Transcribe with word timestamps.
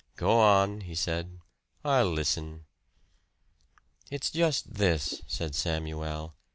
"Go 0.15 0.39
on," 0.39 0.81
he 0.81 0.95
said. 0.95 1.41
"I'll 1.85 2.09
listen." 2.11 2.65
"It's 4.09 4.31
just 4.31 4.73
this," 4.73 5.21
said 5.27 5.53
Samuel. 5.53 6.33